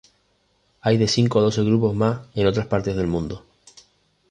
Hay 0.81 0.97
de 0.97 1.07
cinco 1.07 1.37
a 1.37 1.43
doce 1.43 1.63
grupos 1.63 1.93
más 1.95 2.21
en 2.33 2.47
otras 2.47 2.65
partes 2.65 2.95
del 2.95 3.05
mundo. 3.05 3.45